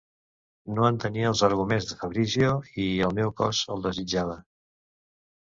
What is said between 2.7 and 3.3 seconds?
i el